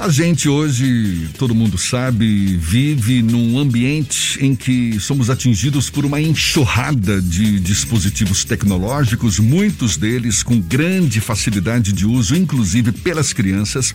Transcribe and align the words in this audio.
A 0.00 0.08
gente 0.08 0.48
hoje, 0.48 1.28
todo 1.36 1.54
mundo 1.54 1.76
sabe, 1.76 2.56
vive 2.56 3.20
num 3.20 3.58
ambiente 3.58 4.42
em 4.42 4.56
que 4.56 4.98
somos 4.98 5.28
atingidos 5.28 5.90
por 5.90 6.06
uma 6.06 6.18
enxurrada 6.18 7.20
de 7.20 7.60
dispositivos 7.60 8.42
tecnológicos, 8.42 9.38
muitos 9.38 9.98
deles 9.98 10.42
com 10.42 10.58
grande 10.58 11.20
facilidade 11.20 11.92
de 11.92 12.06
uso, 12.06 12.34
inclusive 12.34 12.92
pelas 12.92 13.34
crianças. 13.34 13.94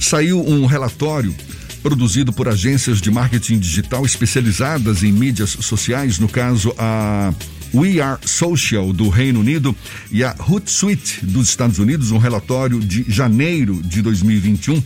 Saiu 0.00 0.42
um 0.42 0.64
relatório 0.64 1.36
produzido 1.82 2.32
por 2.32 2.48
agências 2.48 2.98
de 2.98 3.10
marketing 3.10 3.58
digital 3.58 4.06
especializadas 4.06 5.02
em 5.02 5.12
mídias 5.12 5.50
sociais, 5.60 6.18
no 6.18 6.26
caso 6.26 6.74
a 6.78 7.34
We 7.74 8.00
Are 8.00 8.18
Social 8.24 8.94
do 8.94 9.10
Reino 9.10 9.40
Unido 9.40 9.76
e 10.10 10.24
a 10.24 10.34
Hootsuite 10.38 11.26
dos 11.26 11.50
Estados 11.50 11.78
Unidos, 11.78 12.12
um 12.12 12.18
relatório 12.18 12.80
de 12.80 13.04
janeiro 13.06 13.82
de 13.82 14.00
2021 14.00 14.82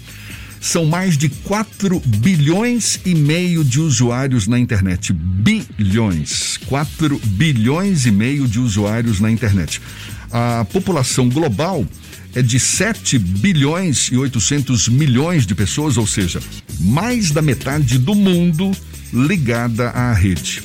são 0.63 0.87
mais 0.87 1.19
de 1.19 1.29
4 1.29 2.01
bilhões 2.07 3.01
e 3.05 3.17
meio 3.17 3.65
de 3.65 3.81
usuários 3.81 4.47
na 4.47 4.57
internet. 4.59 5.13
Bilhões. 5.13 6.57
4 6.67 7.21
bilhões 7.25 8.07
e 8.07 8.13
meio 8.13 8.47
de 8.47 8.61
usuários 8.61 9.19
na 9.19 9.29
internet. 9.29 9.83
A 10.31 10.65
população 10.73 11.29
global 11.29 11.85
é 12.33 12.41
de 12.41 12.61
7 12.61 13.19
bilhões 13.19 14.09
e 14.13 14.17
800 14.17 14.89
milhões 14.89 15.45
de 15.45 15.55
pessoas, 15.55 15.99
ou 15.99 16.07
seja, 16.07 16.41
mais 16.79 17.33
da 17.33 17.43
metade 17.43 17.99
do 17.99 18.15
mundo 18.15 18.71
ligada 19.13 19.91
à 19.91 20.15
rede. 20.15 20.63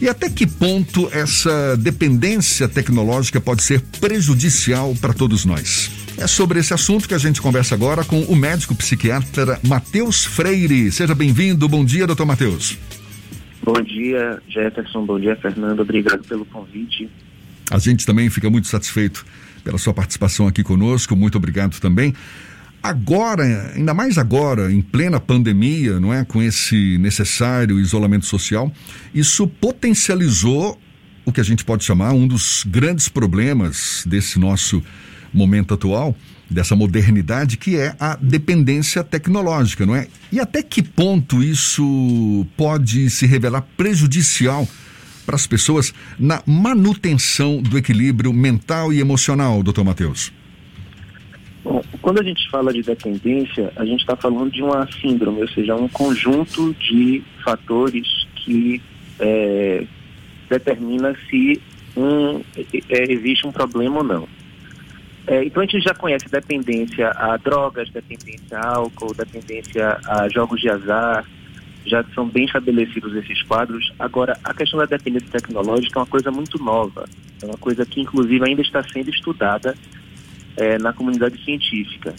E 0.00 0.08
até 0.08 0.28
que 0.28 0.46
ponto 0.46 1.08
essa 1.12 1.76
dependência 1.76 2.68
tecnológica 2.68 3.40
pode 3.40 3.62
ser 3.62 3.80
prejudicial 4.00 4.94
para 5.00 5.14
todos 5.14 5.44
nós? 5.44 5.99
É 6.20 6.26
sobre 6.26 6.60
esse 6.60 6.74
assunto 6.74 7.08
que 7.08 7.14
a 7.14 7.18
gente 7.18 7.40
conversa 7.40 7.74
agora 7.74 8.04
com 8.04 8.20
o 8.24 8.36
médico 8.36 8.74
psiquiatra 8.74 9.58
Matheus 9.66 10.22
Freire. 10.22 10.92
Seja 10.92 11.14
bem-vindo. 11.14 11.66
Bom 11.66 11.82
dia, 11.82 12.06
doutor 12.06 12.26
Matheus. 12.26 12.76
Bom 13.62 13.80
dia, 13.80 14.38
Jefferson. 14.46 15.06
Bom 15.06 15.18
dia, 15.18 15.34
Fernando. 15.36 15.80
Obrigado 15.80 16.22
pelo 16.24 16.44
convite. 16.44 17.08
A 17.70 17.78
gente 17.78 18.04
também 18.04 18.28
fica 18.28 18.50
muito 18.50 18.68
satisfeito 18.68 19.24
pela 19.64 19.78
sua 19.78 19.94
participação 19.94 20.46
aqui 20.46 20.62
conosco. 20.62 21.16
Muito 21.16 21.38
obrigado 21.38 21.80
também. 21.80 22.12
Agora, 22.82 23.72
ainda 23.74 23.94
mais 23.94 24.18
agora, 24.18 24.70
em 24.70 24.82
plena 24.82 25.18
pandemia, 25.18 25.98
não 25.98 26.12
é, 26.12 26.22
com 26.22 26.42
esse 26.42 26.98
necessário 26.98 27.80
isolamento 27.80 28.26
social, 28.26 28.70
isso 29.14 29.46
potencializou 29.46 30.78
o 31.24 31.32
que 31.32 31.40
a 31.40 31.44
gente 31.44 31.64
pode 31.64 31.82
chamar 31.82 32.12
um 32.12 32.26
dos 32.26 32.62
grandes 32.68 33.08
problemas 33.08 34.04
desse 34.06 34.38
nosso 34.38 34.82
momento 35.32 35.74
atual, 35.74 36.14
dessa 36.48 36.74
modernidade, 36.74 37.56
que 37.56 37.76
é 37.76 37.94
a 37.98 38.16
dependência 38.16 39.04
tecnológica, 39.04 39.86
não 39.86 39.94
é? 39.94 40.08
E 40.32 40.40
até 40.40 40.62
que 40.62 40.82
ponto 40.82 41.42
isso 41.42 42.46
pode 42.56 43.08
se 43.08 43.26
revelar 43.26 43.62
prejudicial 43.76 44.66
para 45.24 45.36
as 45.36 45.46
pessoas 45.46 45.94
na 46.18 46.42
manutenção 46.44 47.62
do 47.62 47.78
equilíbrio 47.78 48.32
mental 48.32 48.92
e 48.92 48.98
emocional, 48.98 49.62
doutor 49.62 49.84
Matheus? 49.84 50.32
Bom, 51.62 51.82
quando 52.02 52.20
a 52.20 52.24
gente 52.24 52.48
fala 52.50 52.72
de 52.72 52.82
dependência, 52.82 53.72
a 53.76 53.84
gente 53.84 54.00
está 54.00 54.16
falando 54.16 54.50
de 54.50 54.62
uma 54.62 54.88
síndrome, 55.00 55.42
ou 55.42 55.48
seja, 55.48 55.76
um 55.76 55.88
conjunto 55.88 56.74
de 56.74 57.22
fatores 57.44 58.26
que 58.34 58.82
é, 59.20 59.84
determina 60.48 61.14
se 61.28 61.60
um, 61.96 62.40
é, 62.88 63.12
existe 63.12 63.46
um 63.46 63.52
problema 63.52 63.98
ou 63.98 64.04
não. 64.04 64.39
É, 65.26 65.44
então 65.44 65.62
a 65.62 65.66
gente 65.66 65.80
já 65.80 65.94
conhece 65.94 66.28
dependência 66.28 67.10
a 67.10 67.36
drogas, 67.36 67.90
dependência 67.90 68.58
a 68.58 68.76
álcool, 68.76 69.14
dependência 69.14 69.98
a 70.06 70.28
jogos 70.28 70.60
de 70.60 70.70
azar, 70.70 71.24
já 71.84 72.04
são 72.14 72.28
bem 72.28 72.44
estabelecidos 72.44 73.14
esses 73.16 73.42
quadros. 73.42 73.92
Agora, 73.98 74.38
a 74.42 74.54
questão 74.54 74.78
da 74.78 74.86
dependência 74.86 75.28
tecnológica 75.30 75.98
é 75.98 76.00
uma 76.00 76.06
coisa 76.06 76.30
muito 76.30 76.62
nova, 76.62 77.08
é 77.42 77.46
uma 77.46 77.58
coisa 77.58 77.84
que 77.84 78.00
inclusive 78.00 78.44
ainda 78.44 78.62
está 78.62 78.82
sendo 78.82 79.10
estudada 79.10 79.76
é, 80.56 80.78
na 80.78 80.92
comunidade 80.92 81.42
científica. 81.44 82.14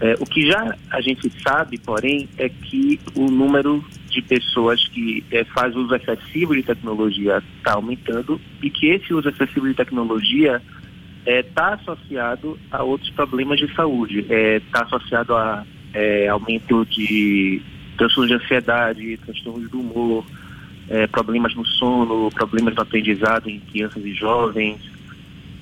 É, 0.00 0.14
o 0.20 0.26
que 0.26 0.46
já 0.46 0.76
a 0.90 1.00
gente 1.00 1.30
sabe, 1.42 1.76
porém, 1.78 2.28
é 2.38 2.48
que 2.48 3.00
o 3.16 3.28
número 3.28 3.84
de 4.08 4.22
pessoas 4.22 4.86
que 4.88 5.24
é, 5.30 5.44
faz 5.44 5.74
uso 5.74 5.94
excessivo 5.94 6.54
de 6.54 6.62
tecnologia 6.62 7.42
está 7.58 7.74
aumentando 7.74 8.40
e 8.62 8.70
que 8.70 8.86
esse 8.86 9.12
uso 9.12 9.28
excessivo 9.28 9.66
de 9.66 9.74
tecnologia 9.74 10.62
está 11.28 11.30
é, 11.30 11.42
tá 11.42 11.74
associado 11.74 12.58
a 12.70 12.82
outros 12.82 13.10
problemas 13.10 13.58
de 13.58 13.72
saúde. 13.74 14.20
Está 14.20 14.34
é, 14.34 14.60
tá 14.72 14.82
associado 14.84 15.36
a 15.36 15.64
é, 15.92 16.28
aumento 16.28 16.86
de 16.86 17.60
transtornos 17.96 18.30
de 18.30 18.44
ansiedade, 18.44 19.16
transtornos 19.18 19.70
do 19.70 19.80
humor, 19.80 20.24
é, 20.88 21.06
problemas 21.06 21.54
no 21.54 21.66
sono, 21.66 22.30
problemas 22.30 22.74
no 22.74 22.82
aprendizado 22.82 23.50
em 23.50 23.60
crianças 23.60 24.04
e 24.04 24.14
jovens. 24.14 24.80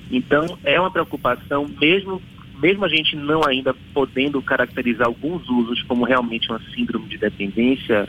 Então, 0.09 0.57
é 0.63 0.79
uma 0.79 0.91
preocupação, 0.91 1.69
mesmo, 1.81 2.21
mesmo 2.61 2.85
a 2.85 2.89
gente 2.89 3.15
não 3.17 3.45
ainda 3.45 3.73
podendo 3.93 4.41
caracterizar 4.41 5.07
alguns 5.07 5.49
usos 5.49 5.83
como 5.83 6.05
realmente 6.05 6.49
uma 6.49 6.61
síndrome 6.73 7.07
de 7.07 7.17
dependência, 7.17 8.07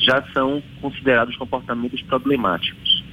já 0.00 0.22
são 0.32 0.60
considerados 0.80 1.36
comportamentos 1.36 2.02
problemáticos. 2.02 3.04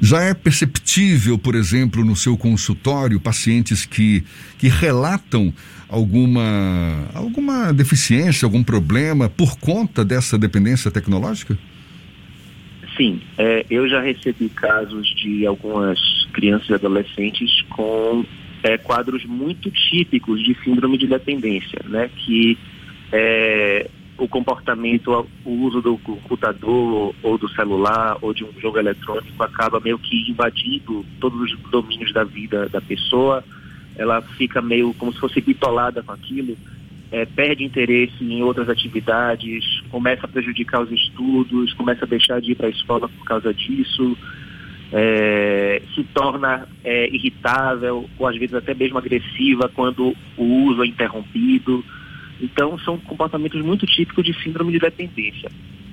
Já 0.00 0.22
é 0.22 0.34
perceptível, 0.34 1.38
por 1.38 1.54
exemplo, 1.54 2.04
no 2.04 2.14
seu 2.14 2.36
consultório, 2.36 3.18
pacientes 3.18 3.84
que, 3.84 4.22
que 4.58 4.68
relatam 4.68 5.52
alguma, 5.88 7.08
alguma 7.14 7.72
deficiência, 7.72 8.46
algum 8.46 8.62
problema 8.62 9.28
por 9.28 9.58
conta 9.58 10.04
dessa 10.04 10.38
dependência 10.38 10.90
tecnológica? 10.90 11.58
Sim, 12.96 13.20
é, 13.36 13.64
eu 13.70 13.88
já 13.88 14.00
recebi 14.00 14.48
casos 14.48 15.08
de 15.14 15.46
algumas 15.46 15.98
crianças 16.32 16.68
e 16.68 16.74
adolescentes 16.74 17.62
com 17.70 18.24
é, 18.62 18.76
quadros 18.76 19.24
muito 19.24 19.70
típicos 19.70 20.42
de 20.42 20.56
síndrome 20.64 20.98
de 20.98 21.06
dependência, 21.06 21.80
né? 21.86 22.10
Que 22.16 22.58
é, 23.12 23.88
o 24.18 24.26
comportamento, 24.26 25.26
o 25.44 25.50
uso 25.50 25.80
do 25.80 25.96
computador 25.98 27.14
ou 27.22 27.38
do 27.38 27.48
celular 27.50 28.18
ou 28.20 28.34
de 28.34 28.44
um 28.44 28.52
jogo 28.60 28.78
eletrônico 28.78 29.42
acaba 29.42 29.80
meio 29.80 29.98
que 29.98 30.28
invadindo 30.28 31.06
todos 31.20 31.40
os 31.40 31.58
domínios 31.70 32.12
da 32.12 32.24
vida 32.24 32.68
da 32.68 32.80
pessoa. 32.80 33.44
Ela 33.96 34.20
fica 34.20 34.60
meio 34.60 34.92
como 34.94 35.12
se 35.12 35.20
fosse 35.20 35.40
bitolada 35.40 36.02
com 36.02 36.12
aquilo, 36.12 36.56
é, 37.10 37.24
perde 37.24 37.64
interesse 37.64 38.22
em 38.22 38.42
outras 38.42 38.68
atividades, 38.68 39.80
começa 39.90 40.26
a 40.26 40.28
prejudicar 40.28 40.82
os 40.82 40.90
estudos, 40.90 41.72
começa 41.74 42.04
a 42.04 42.08
deixar 42.08 42.40
de 42.40 42.52
ir 42.52 42.54
para 42.54 42.66
a 42.66 42.70
escola 42.70 43.08
por 43.08 43.24
causa 43.24 43.54
disso, 43.54 44.16
é, 44.92 45.80
se 45.94 46.02
torna 46.04 46.66
é, 46.84 47.08
irritável 47.08 48.08
ou 48.18 48.26
às 48.26 48.36
vezes 48.36 48.54
até 48.54 48.74
mesmo 48.74 48.98
agressiva 48.98 49.70
quando 49.74 50.14
o 50.36 50.44
uso 50.64 50.82
é 50.82 50.86
interrompido. 50.86 51.84
Então, 52.40 52.78
são 52.78 52.98
comportamentos 52.98 53.60
muito 53.62 53.86
típicos 53.86 54.24
de 54.24 54.34
síndrome 54.42 54.72
de 54.72 54.78
dependência. 54.78 55.50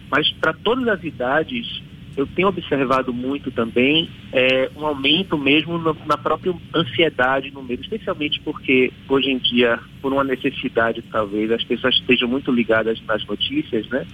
Mas 0.10 0.32
para 0.34 0.54
todas 0.54 0.88
as 0.88 1.04
idades, 1.04 1.82
eu 2.16 2.26
tenho 2.28 2.48
observado 2.48 3.14
muito 3.14 3.52
também 3.52 4.10
é, 4.32 4.70
um 4.76 4.86
aumento 4.86 5.38
mesmo 5.38 5.78
na, 5.78 5.94
na, 6.06 6.18
própria 6.18 6.54
ansiedade 6.74 7.52
no 7.52 7.62
meio, 7.62 7.82
especialmente 7.82 8.40
porque 8.42 8.92
hoje 9.10 9.32
em 9.32 9.38
dia, 9.38 9.80
por 10.02 10.14
uma 10.14 10.24
necessidade 10.24 11.02
talvez, 11.12 11.52
as 11.52 11.64
pessoas 11.64 11.96
estejam 11.96 12.28
muito 12.28 12.52
ligadas 12.52 13.02
nas 13.06 13.26
notícias, 13.26 13.88
né? 13.90 14.06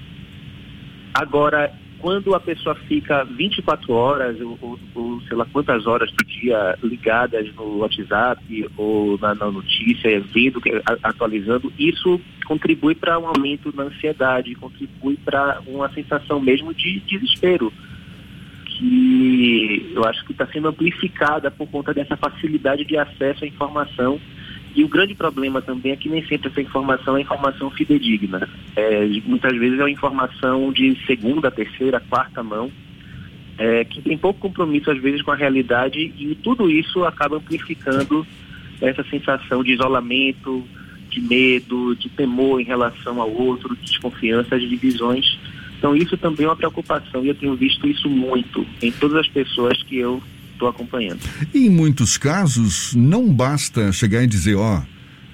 Agora, 1.13 1.72
quando 2.01 2.34
a 2.34 2.39
pessoa 2.39 2.73
fica 2.73 3.23
24 3.23 3.94
horas 3.94 4.41
ou, 4.41 4.57
ou, 4.62 4.79
ou, 4.95 5.22
sei 5.22 5.38
lá 5.38 5.45
quantas 5.45 5.85
horas 5.85 6.12
do 6.12 6.25
dia 6.25 6.78
ligadas 6.84 7.53
no 7.56 7.78
WhatsApp 7.78 8.69
ou 8.75 9.17
na, 9.19 9.35
na 9.35 9.51
notícia, 9.51 10.19
vendo, 10.34 10.59
atualizando, 11.03 11.72
isso 11.78 12.19
contribui 12.45 12.95
para 12.95 13.19
um 13.19 13.28
aumento 13.28 13.74
na 13.75 13.83
ansiedade, 13.83 14.56
contribui 14.56 15.15
para 15.24 15.62
uma 15.68 15.89
sensação 15.94 16.39
mesmo 16.39 16.74
de 16.74 17.00
desespero, 17.01 17.71
que 18.65 19.92
eu 19.95 20.04
acho 20.04 20.25
que 20.25 20.31
está 20.31 20.47
sendo 20.47 20.69
amplificada 20.69 21.51
por 21.51 21.68
conta 21.69 21.94
dessa 21.94 22.18
facilidade 22.18 22.83
de 22.83 22.97
acesso 22.97 23.44
à 23.44 23.47
informação 23.47 24.19
e 24.75 24.83
o 24.83 24.88
grande 24.88 25.13
problema 25.13 25.62
também 25.62 25.91
é 25.91 25.95
que 25.95 26.09
nem 26.09 26.25
sempre 26.25 26.50
essa 26.50 26.62
informação 26.62 27.18
é 27.18 27.21
informação 27.21 27.69
fidedigna. 27.71 28.47
É, 28.75 29.06
muitas 29.25 29.56
vezes 29.57 29.79
é 29.79 29.83
uma 29.83 29.91
informação 29.91 30.71
de 30.71 30.97
segunda, 31.06 31.51
terceira, 31.51 32.00
quarta 32.00 32.41
mão, 32.41 32.71
é, 33.57 33.83
que 33.83 34.01
tem 34.01 34.18
pouco 34.18 34.39
compromisso 34.39 34.89
às 34.89 34.97
vezes 35.00 35.21
com 35.21 35.31
a 35.31 35.35
realidade 35.35 36.00
e 36.00 36.35
tudo 36.41 36.69
isso 36.69 37.03
acaba 37.03 37.38
amplificando 37.38 38.25
essa 38.79 39.03
sensação 39.03 39.63
de 39.63 39.73
isolamento, 39.73 40.65
de 41.09 41.21
medo, 41.21 41.95
de 41.95 42.09
temor 42.09 42.62
em 42.62 42.63
relação 42.63 43.21
ao 43.21 43.29
outro, 43.29 43.75
de 43.75 43.83
desconfiança, 43.83 44.57
de 44.57 44.68
divisões. 44.68 45.38
Então 45.77 45.95
isso 45.95 46.18
também 46.18 46.45
é 46.45 46.50
uma 46.50 46.56
preocupação 46.56 47.23
e 47.23 47.27
eu 47.27 47.35
tenho 47.35 47.56
visto 47.56 47.85
isso 47.88 48.09
muito 48.09 48.65
em 48.81 48.91
todas 48.91 49.18
as 49.18 49.27
pessoas 49.27 49.81
que 49.83 49.97
eu 49.97 50.21
estou 50.62 50.69
acompanhando. 50.69 51.19
E 51.54 51.66
em 51.66 51.69
muitos 51.69 52.18
casos, 52.18 52.94
não 52.96 53.34
basta 53.34 53.92
chegar 53.92 54.24
e 54.24 54.28
dizer, 54.28 54.56
ó, 54.56 54.84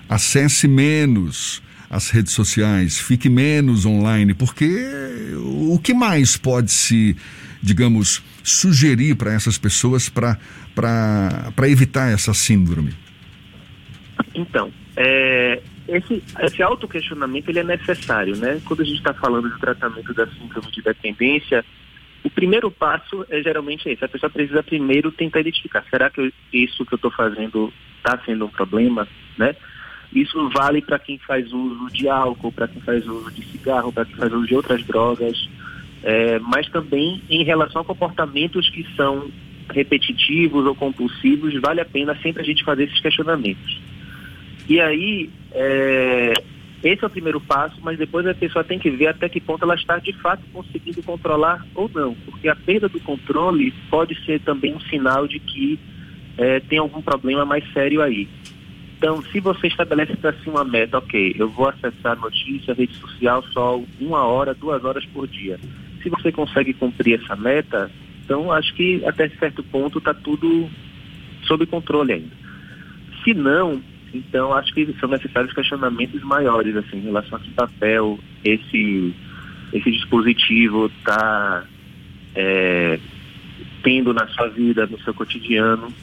acesse 0.08 0.68
menos, 0.68 1.62
as 1.90 2.10
redes 2.10 2.34
sociais, 2.34 2.98
fique 2.98 3.30
menos 3.30 3.86
online, 3.86 4.34
porque 4.34 4.88
o 5.36 5.78
que 5.80 5.94
mais 5.94 6.38
pode 6.38 6.72
se, 6.72 7.16
digamos, 7.62 8.24
sugerir 8.44 9.16
para 9.16 9.34
essas 9.34 9.58
pessoas 9.58 10.10
para 10.10 10.38
evitar 11.70 12.12
essa 12.12 12.34
síndrome? 12.34 12.94
Então, 14.34 14.72
é, 14.96 15.62
esse, 15.88 16.24
esse 16.42 16.62
autoquestionamento 16.62 17.50
ele 17.50 17.60
é 17.60 17.64
necessário, 17.64 18.36
né? 18.36 18.60
Quando 18.66 18.82
a 18.82 18.86
gente 18.86 18.98
está 18.98 19.14
falando 19.14 19.50
do 19.50 19.60
tratamento 19.60 20.14
da 20.14 20.28
síndrome 20.28 20.72
de 20.72 20.82
dependência, 20.82 21.64
o 22.28 22.30
primeiro 22.30 22.70
passo 22.70 23.26
é 23.30 23.42
geralmente 23.42 23.88
esse. 23.88 24.04
A 24.04 24.10
pessoa 24.10 24.30
precisa 24.30 24.62
primeiro 24.62 25.14
tentar 25.14 25.40
identificar, 25.40 25.86
será 25.90 26.10
que 26.10 26.20
eu, 26.20 26.32
isso 26.52 26.86
que 26.86 26.94
eu 26.94 26.98
estou 26.98 27.10
fazendo 27.10 27.74
está 27.98 28.20
sendo 28.26 28.46
um 28.46 28.50
problema, 28.50 29.08
né? 29.38 29.56
Isso 30.14 30.50
vale 30.50 30.82
para 30.82 31.00
quem 31.00 31.18
faz 31.20 31.52
uso 31.54 31.88
de 31.92 32.10
álcool, 32.10 32.52
para 32.52 32.68
quem 32.68 32.82
faz 32.82 33.08
uso 33.08 33.32
de 33.32 33.46
cigarro, 33.46 33.94
para 33.94 34.04
quem 34.04 34.16
faz 34.16 34.34
uso 34.34 34.46
de 34.46 34.56
outras 34.56 34.84
drogas, 34.84 35.50
é, 36.04 36.38
mas 36.40 36.68
também 36.70 37.22
em 37.30 37.46
relação 37.46 37.82
a 37.82 37.86
comportamentos 37.86 38.70
que 38.70 38.86
são 38.96 39.30
repetitivos 39.74 40.66
ou 40.66 40.76
compulsivos, 40.76 41.54
vale 41.62 41.80
a 41.80 41.86
pena 41.86 42.14
sempre 42.22 42.42
a 42.42 42.46
gente 42.46 42.64
fazer 42.64 42.84
esses 42.84 43.00
questionamentos. 43.00 43.82
E 44.68 44.82
aí, 44.82 45.30
é, 45.54 46.34
esse 46.84 47.04
é 47.04 47.08
o 47.08 47.10
primeiro 47.10 47.42
passo, 47.42 47.76
mas 47.82 47.98
depois 47.98 48.26
a 48.28 48.34
pessoa 48.36 48.64
tem 48.64 48.78
que 48.78 48.90
ver 48.90 49.08
até 49.08 49.28
que 49.28 49.42
ponto 49.42 49.64
ela 49.64 49.76
está 49.76 49.98
de 49.98 50.14
fato 50.14 50.44
conseguindo 50.54 51.02
controlar 51.02 51.66
ou 51.74 51.90
não, 51.94 52.14
porque 52.26 52.48
a 52.48 52.56
perda 52.56 52.88
do 52.88 53.00
controle 53.00 53.74
pode 53.90 54.16
ser 54.26 54.40
também 54.42 54.76
um 54.76 54.80
sinal 54.82 55.28
de 55.28 55.40
que 55.40 55.80
é, 56.38 56.60
tem 56.60 56.78
algum 56.78 57.02
problema 57.02 57.46
mais 57.46 57.64
sério 57.74 58.02
aí. 58.02 58.28
Então, 58.98 59.22
se 59.24 59.40
você 59.40 59.68
estabelece 59.68 60.16
para 60.16 60.34
si 60.34 60.50
uma 60.50 60.64
meta, 60.64 60.98
ok, 60.98 61.36
eu 61.38 61.50
vou 61.50 61.68
acessar 61.68 62.20
notícia, 62.20 62.74
rede 62.74 62.96
social 62.96 63.44
só 63.52 63.80
uma 64.00 64.24
hora, 64.24 64.56
duas 64.56 64.84
horas 64.84 65.06
por 65.06 65.28
dia. 65.28 65.60
Se 66.02 66.10
você 66.10 66.32
consegue 66.32 66.74
cumprir 66.74 67.22
essa 67.22 67.36
meta, 67.36 67.92
então 68.24 68.52
acho 68.52 68.74
que 68.74 69.04
até 69.06 69.30
certo 69.30 69.64
ponto 69.64 70.00
está 70.00 70.14
tudo 70.14 70.70
sob 71.44 71.66
controle 71.66 72.14
ainda. 72.14 72.36
Se 73.24 73.34
não, 73.34 73.82
então 74.14 74.54
acho 74.54 74.74
que 74.74 74.96
são 75.00 75.10
necessários 75.10 75.54
questionamentos 75.54 76.22
maiores 76.24 76.76
assim, 76.76 76.98
em 76.98 77.02
relação 77.02 77.38
a 77.38 77.42
que 77.42 77.52
papel 77.52 78.20
esse, 78.44 79.14
esse 79.74 79.92
dispositivo 79.92 80.92
está 80.98 81.66
é, 82.36 83.00
tendo 83.84 84.14
na 84.14 84.28
sua 84.28 84.48
vida, 84.50 84.86
no 84.88 85.00
seu 85.02 85.14
cotidiano 85.14 85.94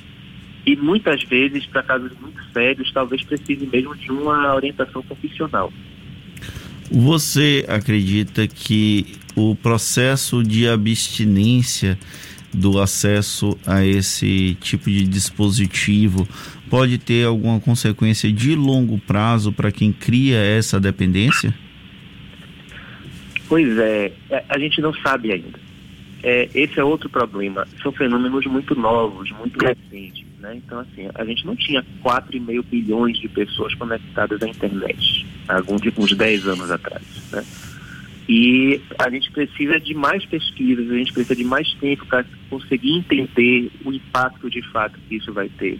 e 0.67 0.77
muitas 0.77 1.23
vezes, 1.25 1.67
para 1.67 1.83
casos 1.83 2.11
muito 2.21 2.41
sérios, 2.53 2.91
talvez 2.93 3.23
precise 3.23 3.69
mesmo 3.71 3.95
de 3.97 4.11
uma 4.11 4.55
orientação 4.55 5.03
profissional. 5.03 5.71
Você 6.91 7.65
acredita 7.69 8.47
que 8.47 9.15
o 9.35 9.55
processo 9.55 10.43
de 10.43 10.69
abstinência 10.69 11.99
do 12.55 12.81
acesso 12.81 13.59
a 13.67 13.85
esse 13.85 14.56
tipo 14.61 14.91
de 14.91 15.05
dispositivo 15.05 16.27
pode 16.71 16.99
ter 16.99 17.27
alguma 17.27 17.61
consequência 17.61 18.33
de 18.33 18.55
longo 18.55 18.99
prazo 18.99 19.53
para 19.53 19.71
quem 19.71 19.93
cria 19.93 20.39
essa 20.39 20.81
dependência? 20.81 21.55
Pois 23.49 23.79
é, 23.79 24.12
é 24.31 24.45
a 24.49 24.59
gente 24.59 24.81
não 24.81 24.95
sabe 24.95 25.33
ainda. 25.33 25.65
É, 26.23 26.49
esse 26.55 26.81
é 26.81 26.85
outro 26.85 27.11
problema. 27.11 27.67
São 27.83 27.93
fenômenos 27.93 28.47
muito 28.47 28.75
novos, 28.75 29.31
muito 29.33 29.59
recentes. 29.62 30.25
Né? 30.41 30.56
Então, 30.56 30.81
assim, 30.81 31.09
a 31.15 31.25
gente 31.25 31.47
não 31.47 31.55
tinha 31.55 31.85
4,5 32.03 32.65
bilhões 32.65 33.19
de 33.19 33.29
pessoas 33.29 33.75
conectadas 33.75 34.43
à 34.43 34.49
internet, 34.49 35.27
alguns 35.49 35.83
tipo, 35.83 36.03
uns 36.03 36.15
10 36.15 36.49
anos 36.49 36.71
atrás. 36.71 37.03
Né? 37.31 37.45
E 38.29 38.81
a 38.99 39.11
gente 39.11 39.31
precisa 39.31 39.79
de 39.79 39.93
mais 39.93 40.25
pesquisas, 40.25 40.91
a 40.91 40.94
gente 40.97 41.12
precisa 41.12 41.37
de 41.37 41.44
mais 41.44 41.73
tempo 41.75 42.06
para 42.06 42.25
conseguir 42.49 42.93
entender 42.93 43.71
o 43.85 43.93
impacto 43.93 44.49
de 44.49 44.62
fato 44.71 44.99
que 45.09 45.17
isso 45.17 45.32
vai 45.32 45.49
ter. 45.49 45.79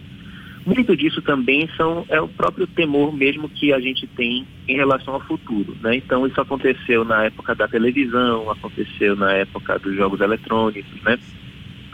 Muito 0.65 0.97
disso 0.97 1.21
também 1.21 1.69
são, 1.77 2.05
é 2.09 2.19
o 2.19 2.27
próprio 2.27 2.65
temor 2.65 3.15
mesmo 3.15 3.47
que 3.47 3.71
a 3.71 3.79
gente 3.79 4.07
tem 4.07 4.47
em 4.67 4.75
relação 4.75 5.13
ao 5.13 5.21
futuro. 5.21 5.75
Né? 5.81 5.97
Então, 5.97 6.25
isso 6.25 6.41
aconteceu 6.41 7.05
na 7.05 7.25
época 7.25 7.53
da 7.53 7.67
televisão, 7.67 8.49
aconteceu 8.49 9.15
na 9.15 9.31
época 9.33 9.77
dos 9.77 9.95
jogos 9.95 10.21
eletrônicos, 10.21 11.01
né? 11.03 11.19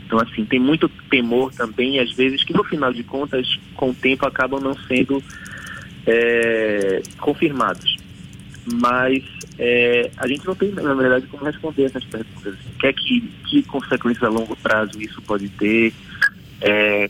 Então, 0.06 0.20
assim, 0.20 0.44
tem 0.44 0.60
muito 0.60 0.90
temor 1.10 1.54
também, 1.54 2.00
às 2.00 2.12
vezes, 2.12 2.44
que 2.44 2.54
no 2.54 2.66
final 2.66 2.92
de 2.92 3.02
contas, 3.02 3.58
com 3.76 3.92
o 3.92 3.94
tempo, 3.94 4.26
acabam 4.26 4.60
não 4.60 4.74
sendo 4.74 5.24
é, 6.06 7.02
confirmados. 7.18 7.96
Mas 8.74 9.24
é, 9.64 10.10
a 10.18 10.28
gente 10.28 10.44
não 10.44 10.56
tem, 10.56 10.72
na 10.72 10.96
verdade, 10.96 11.28
como 11.28 11.46
responder 11.46 11.84
essas 11.84 12.04
perguntas. 12.06 12.56
Assim. 12.56 12.70
Que, 12.80 12.88
é 12.88 12.94
que, 12.94 13.22
que 13.48 13.64
consequências 13.64 14.24
a 14.24 14.28
longo 14.28 14.56
prazo 14.56 15.00
isso 15.00 15.22
pode 15.22 15.50
ter? 15.50 15.94
É, 16.60 17.08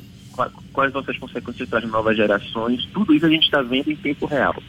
quais 0.74 0.92
vão 0.92 1.01
ser 1.01 1.12
as 1.12 1.18
consequências 1.18 1.69
para 1.69 1.80
as 1.80 1.89
novas 1.89 2.18
gerações? 2.18 2.86
Tudo 2.94 3.15
isso 3.15 3.25
a 3.25 3.30
gente 3.30 3.45
está 3.45 3.62
vendo 3.62 3.89
em 3.89 3.95
tempo 3.95 4.25
real. 4.25 4.62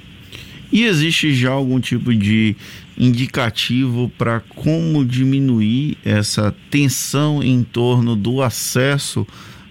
E 0.70 0.84
existe 0.84 1.34
já 1.34 1.50
algum 1.50 1.80
tipo 1.80 2.14
de 2.14 2.54
indicativo 2.96 4.08
para 4.16 4.38
como 4.38 5.04
diminuir 5.04 5.98
essa 6.04 6.54
tensão 6.70 7.42
em 7.42 7.64
torno 7.64 8.14
do 8.14 8.42
acesso 8.42 9.26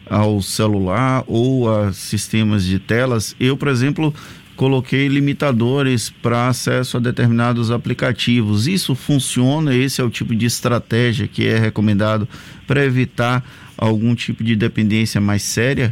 ao 0.05 0.41
celular 0.41 1.23
ou 1.27 1.73
a 1.73 1.93
sistemas 1.93 2.65
de 2.65 2.77
telas? 2.77 3.33
Eu, 3.39 3.55
por 3.55 3.69
exemplo, 3.69 4.13
coloquei 4.61 5.07
limitadores 5.07 6.11
para 6.11 6.47
acesso 6.47 6.97
a 6.97 6.99
determinados 6.99 7.71
aplicativos. 7.71 8.67
Isso 8.67 8.93
funciona? 8.93 9.75
Esse 9.75 10.01
é 10.01 10.03
o 10.03 10.09
tipo 10.11 10.35
de 10.35 10.45
estratégia 10.45 11.27
que 11.27 11.47
é 11.47 11.57
recomendado 11.57 12.29
para 12.67 12.85
evitar 12.85 13.43
algum 13.75 14.13
tipo 14.13 14.43
de 14.43 14.55
dependência 14.55 15.19
mais 15.19 15.41
séria? 15.41 15.91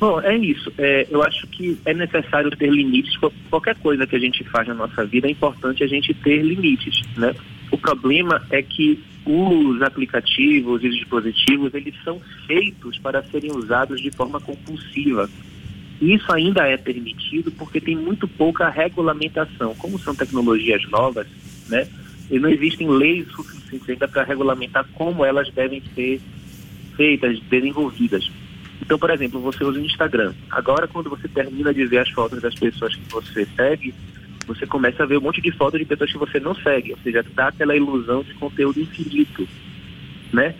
Bom, 0.00 0.20
é 0.20 0.36
isso. 0.36 0.72
É, 0.76 1.06
eu 1.08 1.22
acho 1.22 1.46
que 1.46 1.78
é 1.84 1.94
necessário 1.94 2.50
ter 2.56 2.68
limites. 2.68 3.16
Qualquer 3.48 3.76
coisa 3.76 4.04
que 4.04 4.16
a 4.16 4.18
gente 4.18 4.42
faz 4.50 4.66
na 4.66 4.74
nossa 4.74 5.04
vida 5.06 5.28
é 5.28 5.30
importante 5.30 5.84
a 5.84 5.86
gente 5.86 6.12
ter 6.12 6.42
limites, 6.42 7.06
né? 7.16 7.32
O 7.70 7.78
problema 7.78 8.44
é 8.50 8.62
que 8.62 8.98
os 9.24 9.80
aplicativos 9.80 10.82
e 10.82 10.88
os 10.88 10.96
dispositivos, 10.96 11.72
eles 11.72 11.94
são 12.02 12.20
feitos 12.48 12.98
para 12.98 13.22
serem 13.22 13.52
usados 13.52 14.00
de 14.00 14.10
forma 14.10 14.40
compulsiva. 14.40 15.30
Isso 16.00 16.32
ainda 16.32 16.66
é 16.66 16.76
permitido 16.76 17.50
porque 17.52 17.80
tem 17.80 17.94
muito 17.94 18.26
pouca 18.26 18.70
regulamentação. 18.70 19.74
Como 19.74 19.98
são 19.98 20.14
tecnologias 20.14 20.82
novas, 20.88 21.26
né? 21.68 21.86
E 22.30 22.38
não 22.38 22.48
existem 22.48 22.88
leis 22.88 23.26
suficientes 23.32 23.88
ainda 23.88 24.08
para 24.08 24.22
regulamentar 24.22 24.86
como 24.94 25.24
elas 25.24 25.50
devem 25.52 25.82
ser 25.94 26.20
feitas, 26.96 27.38
desenvolvidas. 27.50 28.30
Então, 28.80 28.98
por 28.98 29.10
exemplo, 29.10 29.40
você 29.40 29.62
usa 29.62 29.78
o 29.78 29.84
Instagram. 29.84 30.32
Agora, 30.50 30.88
quando 30.88 31.10
você 31.10 31.28
termina 31.28 31.72
de 31.72 31.84
ver 31.84 31.98
as 31.98 32.10
fotos 32.10 32.40
das 32.40 32.54
pessoas 32.54 32.94
que 32.94 33.12
você 33.12 33.46
segue, 33.56 33.94
você 34.46 34.66
começa 34.66 35.02
a 35.02 35.06
ver 35.06 35.18
um 35.18 35.20
monte 35.20 35.40
de 35.40 35.52
fotos 35.52 35.78
de 35.78 35.86
pessoas 35.86 36.10
que 36.10 36.18
você 36.18 36.40
não 36.40 36.54
segue. 36.54 36.92
Ou 36.92 36.98
seja, 36.98 37.24
dá 37.34 37.48
aquela 37.48 37.76
ilusão 37.76 38.22
de 38.22 38.32
conteúdo 38.34 38.80
infinito, 38.80 39.46
né? 40.32 40.54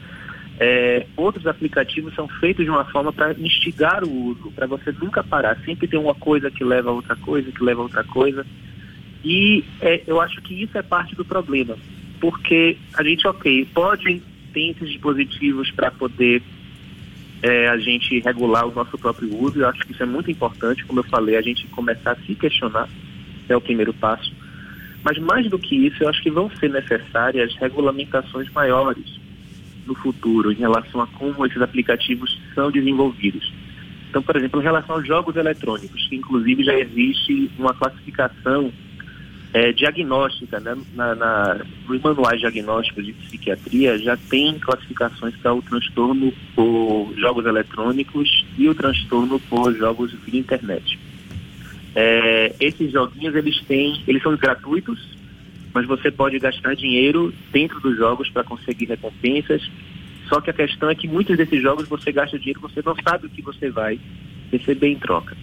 É, 0.62 1.07
outros 1.17 1.47
aplicativos 1.47 2.14
são 2.14 2.29
feitos 2.29 2.67
de 2.67 2.71
uma 2.71 2.85
forma 2.85 3.11
para 3.11 3.33
instigar 3.33 4.05
o 4.05 4.26
uso, 4.26 4.52
para 4.55 4.67
você 4.67 4.93
nunca 4.93 5.25
parar. 5.25 5.59
Sempre 5.64 5.88
tem 5.88 5.99
uma 5.99 6.14
coisa 6.14 6.50
que 6.50 6.62
leva 6.62 6.90
a 6.90 6.93
outra 6.93 7.17
coisa, 7.17 7.50
que 7.50 7.64
leva 7.64 7.81
a 7.81 7.85
outra 7.85 8.05
coisa. 8.05 8.45
E 9.25 9.64
é, 9.81 10.02
eu 10.07 10.21
acho 10.21 10.43
que 10.43 10.62
isso 10.62 10.76
é 10.76 10.83
parte 10.83 11.17
do 11.17 11.25
problema. 11.25 11.79
Porque 12.21 12.76
a 12.93 13.02
gente, 13.02 13.26
ok, 13.26 13.67
pode 13.73 14.21
ter 14.52 14.69
esses 14.69 14.90
dispositivos 14.90 15.71
para 15.71 15.90
poder 15.90 16.43
é, 17.43 17.67
a 17.71 17.79
gente 17.79 18.21
regular 18.21 18.67
o 18.67 18.75
nosso 18.75 18.99
próprio 18.99 19.35
uso. 19.35 19.61
Eu 19.61 19.69
acho 19.71 19.81
que 19.87 19.93
isso 19.93 20.02
é 20.02 20.07
muito 20.07 20.31
importante, 20.31 20.85
como 20.85 21.00
eu 21.00 21.05
falei, 21.05 21.37
a 21.37 21.43
gente 21.43 21.67
começar 21.69 22.12
a 22.12 22.17
se 22.17 22.35
questionar 22.35 22.87
é 23.49 23.57
o 23.57 23.62
primeiro 23.62 23.95
passo. 23.95 24.31
Mas 25.02 25.17
mais 25.17 25.49
do 25.49 25.59
que 25.59 25.75
isso, 25.75 26.05
eu 26.05 26.09
acho 26.11 26.23
que 26.23 26.31
vão 26.31 26.50
ser 26.50 26.69
necessárias 26.69 27.57
regulamentações 27.57 28.50
maiores 28.52 29.19
no 29.87 29.94
futuro 29.94 30.52
em 30.52 30.56
relação 30.56 31.00
a 31.00 31.06
como 31.06 31.46
esses 31.46 31.60
aplicativos 31.60 32.40
são 32.54 32.70
desenvolvidos. 32.70 33.52
Então, 34.08 34.22
por 34.22 34.37
exemplo, 34.37 34.60
em 34.60 34.64
relação 34.64 34.96
aos 34.96 35.06
jogos 35.06 35.37
eletrônicos, 35.37 36.08
que 36.08 36.16
inclusive 36.16 36.64
já 36.64 36.75
existe 36.75 37.50
uma 37.58 37.72
classificação 37.72 38.72
é, 39.52 39.72
diagnóstica, 39.72 40.60
né? 40.60 40.76
na, 40.94 41.14
na, 41.14 41.60
nos 41.88 42.00
manuais 42.00 42.40
diagnósticos 42.40 43.06
de 43.06 43.12
psiquiatria 43.12 43.99
já 43.99 44.16
tem 44.16 44.58
classificações 44.58 45.34
para 45.37 45.54
o 45.54 45.62
transtorno 45.62 46.32
por 46.54 47.12
jogos 47.16 47.44
eletrônicos 47.46 48.46
e 48.56 48.68
o 48.68 48.75
transtorno 48.75 49.40
por 49.40 49.75
jogos 49.75 50.12
via 50.25 50.40
internet. 50.40 50.99
É, 51.94 52.54
esses 52.60 52.92
joguinhos 52.92 53.34
eles 53.34 53.60
têm, 53.62 54.02
eles 54.06 54.22
são 54.22 54.37
gratuitos, 54.37 55.19
mas 55.72 55.86
você 55.86 56.10
pode 56.10 56.38
gastar 56.38 56.74
dinheiro 56.74 57.32
dentro 57.52 57.80
dos 57.80 57.96
jogos 57.96 58.28
para 58.30 58.44
conseguir 58.44 58.86
recompensas. 58.86 59.62
Só 60.28 60.40
que 60.40 60.50
a 60.50 60.54
questão 60.54 60.90
é 60.90 60.94
que 60.94 61.08
muitos 61.08 61.36
desses 61.36 61.60
jogos 61.62 61.88
você 61.88 62.12
gasta 62.12 62.38
dinheiro, 62.38 62.60
você 62.60 62.82
não 62.84 62.94
sabe 62.96 63.26
o 63.26 63.30
que 63.30 63.42
você 63.42 63.70
vai 63.70 63.98
receber 64.50 64.88
em 64.88 64.98
troca. 64.98 65.36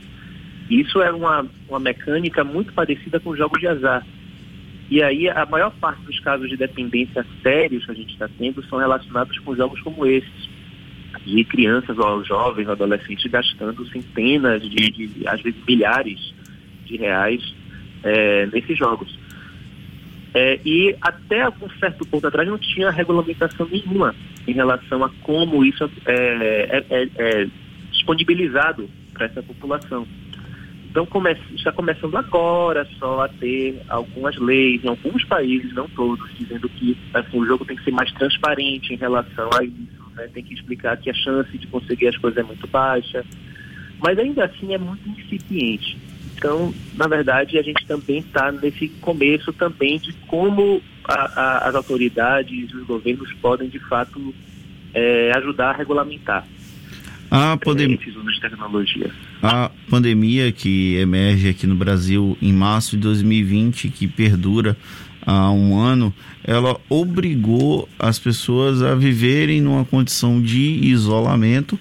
Isso 0.70 1.02
é 1.02 1.12
uma, 1.12 1.46
uma 1.68 1.80
mecânica 1.80 2.44
muito 2.44 2.74
parecida 2.74 3.20
com 3.20 3.36
jogos 3.36 3.60
de 3.60 3.68
azar. 3.68 4.06
E 4.90 5.02
aí 5.02 5.30
a 5.30 5.46
maior 5.46 5.72
parte 5.72 6.02
dos 6.04 6.20
casos 6.20 6.50
de 6.50 6.56
dependência 6.56 7.26
sérios 7.42 7.86
que 7.86 7.92
a 7.92 7.96
gente 7.96 8.14
está 8.14 8.30
tendo 8.38 8.64
são 8.68 8.80
relacionados 8.80 9.38
com 9.40 9.56
jogos 9.56 9.82
como 9.82 10.06
esses. 10.06 10.58
De 11.26 11.44
crianças 11.44 11.98
ou 11.98 12.24
jovens, 12.24 12.70
adolescentes 12.70 13.30
gastando 13.30 13.86
centenas 13.88 14.62
de, 14.62 14.92
de 14.92 15.28
às 15.28 15.42
vezes 15.42 15.60
milhares 15.68 16.34
de 16.86 16.96
reais 16.96 17.42
é, 18.04 18.46
nesses 18.48 18.78
jogos. 18.78 19.18
É, 20.34 20.60
e 20.66 20.96
até 21.02 21.48
um 21.50 21.70
certo 21.80 22.06
ponto 22.06 22.28
atrás 22.28 22.48
não 22.48 22.58
tinha 22.58 22.92
regulamentação 22.92 23.68
nenhuma 23.70 24.14
em 24.48 24.54
relação 24.54 25.04
a 25.04 25.10
como 25.22 25.66
isso 25.66 25.90
é, 26.06 26.14
é, 26.70 26.86
é, 26.90 27.10
é 27.16 27.48
disponibilizado 27.92 28.90
para 29.14 29.26
essa 29.26 29.42
população. 29.42 30.08
Então 30.90 31.06
come 31.06 31.36
está 31.56 31.72
começando 31.72 32.16
agora 32.16 32.88
só 32.98 33.22
a 33.22 33.28
ter 33.28 33.82
algumas 33.88 34.36
leis 34.38 34.84
em 34.84 34.88
alguns 34.88 35.24
países, 35.26 35.74
não 35.74 35.88
todos, 35.90 36.28
dizendo 36.38 36.68
que 36.70 36.98
assim, 37.14 37.40
o 37.40 37.46
jogo 37.46 37.66
tem 37.66 37.78
que 37.78 37.84
ser 37.84 37.92
mais 37.92 38.12
transparente 38.14 38.94
em 38.94 38.98
relação 38.98 39.50
a 39.54 39.64
isso, 39.64 40.12
né? 40.16 40.28
tem 40.34 40.44
que 40.44 40.54
explicar 40.54 40.98
que 40.98 41.10
a 41.10 41.14
chance 41.14 41.56
de 41.58 41.68
conseguir 41.68 42.08
as 42.08 42.18
coisas 42.18 42.40
é 42.40 42.44
muito 42.44 42.66
baixa, 42.68 43.24
mas 44.00 44.18
ainda 44.18 44.46
assim 44.46 44.74
é 44.74 44.78
muito 44.78 45.08
incipiente. 45.08 45.98
Então, 46.38 46.74
na 46.96 47.08
verdade, 47.08 47.58
a 47.58 47.64
gente 47.64 47.86
também 47.88 48.20
está 48.20 48.52
nesse 48.52 48.88
começo 49.02 49.52
também 49.54 49.98
de 49.98 50.14
como 50.28 50.82
a, 51.04 51.14
a, 51.14 51.70
as 51.70 51.76
autoridades, 51.76 52.72
os 52.74 52.86
governos 52.86 53.34
podem 53.42 53.68
de 53.68 53.80
fato 53.80 54.34
é, 54.94 55.32
ajudar 55.36 55.72
a 55.72 55.78
regulamentar. 55.78 56.48
A, 57.30 57.58
pandem... 57.58 58.00
a 59.42 59.72
pandemia 59.90 60.52
que 60.52 60.96
emerge 60.96 61.50
aqui 61.50 61.68
no 61.68 61.76
Brasil 61.76 62.38
em 62.42 62.54
março 62.54 62.96
de 62.96 63.02
2020, 63.02 63.90
que 63.90 64.08
perdura 64.08 64.78
há 65.26 65.52
um 65.52 65.78
ano, 65.78 66.14
ela 66.44 66.80
obrigou 66.88 67.90
as 68.00 68.18
pessoas 68.18 68.82
a 68.82 68.96
viverem 68.96 69.60
numa 69.60 69.84
condição 69.84 70.42
de 70.42 70.80
isolamento 70.86 71.78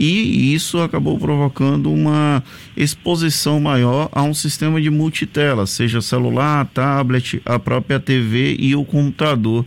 e 0.00 0.54
isso 0.54 0.78
acabou 0.80 1.18
provocando 1.18 1.92
uma 1.92 2.42
exposição 2.74 3.60
maior 3.60 4.08
a 4.12 4.22
um 4.22 4.32
sistema 4.32 4.80
de 4.80 4.88
multitela, 4.88 5.66
seja 5.66 6.00
celular, 6.00 6.66
tablet, 6.72 7.42
a 7.44 7.58
própria 7.58 8.00
TV 8.00 8.56
e 8.58 8.74
o 8.74 8.82
computador 8.82 9.66